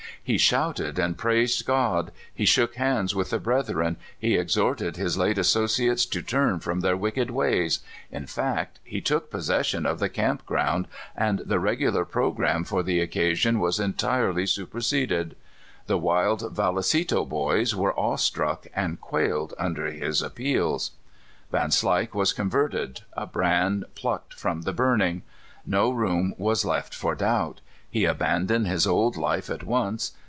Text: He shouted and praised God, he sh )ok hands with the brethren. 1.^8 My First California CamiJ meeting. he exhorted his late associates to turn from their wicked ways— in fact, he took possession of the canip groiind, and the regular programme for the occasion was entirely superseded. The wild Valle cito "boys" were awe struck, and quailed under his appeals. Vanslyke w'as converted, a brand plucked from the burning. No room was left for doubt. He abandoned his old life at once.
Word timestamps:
He 0.23 0.37
shouted 0.37 0.99
and 0.99 1.17
praised 1.17 1.65
God, 1.65 2.11
he 2.33 2.45
sh 2.45 2.59
)ok 2.59 2.75
hands 2.77 3.15
with 3.15 3.31
the 3.31 3.39
brethren. 3.39 3.95
1.^8 3.95 3.95
My 3.95 3.95
First 3.95 3.97
California 3.97 4.05
CamiJ 4.05 4.21
meeting. 4.21 4.29
he 4.29 4.41
exhorted 4.41 4.97
his 4.97 5.17
late 5.17 5.37
associates 5.39 6.05
to 6.05 6.21
turn 6.21 6.59
from 6.59 6.79
their 6.81 6.95
wicked 6.95 7.31
ways— 7.31 7.79
in 8.11 8.27
fact, 8.27 8.79
he 8.83 9.01
took 9.01 9.29
possession 9.31 9.87
of 9.87 9.97
the 9.97 10.09
canip 10.11 10.41
groiind, 10.47 10.85
and 11.17 11.39
the 11.39 11.59
regular 11.59 12.05
programme 12.05 12.63
for 12.63 12.83
the 12.83 12.99
occasion 13.01 13.59
was 13.59 13.79
entirely 13.79 14.45
superseded. 14.45 15.35
The 15.87 15.97
wild 15.97 16.51
Valle 16.55 16.83
cito 16.83 17.25
"boys" 17.25 17.75
were 17.75 17.95
awe 17.99 18.15
struck, 18.15 18.67
and 18.75 19.01
quailed 19.01 19.55
under 19.57 19.87
his 19.87 20.21
appeals. 20.21 20.91
Vanslyke 21.51 22.11
w'as 22.11 22.31
converted, 22.33 23.01
a 23.17 23.25
brand 23.25 23.85
plucked 23.95 24.35
from 24.35 24.61
the 24.61 24.73
burning. 24.73 25.23
No 25.65 25.89
room 25.89 26.35
was 26.37 26.63
left 26.63 26.93
for 26.93 27.15
doubt. 27.15 27.61
He 27.93 28.05
abandoned 28.05 28.67
his 28.67 28.87
old 28.87 29.17
life 29.17 29.49
at 29.49 29.65
once. 29.65 30.13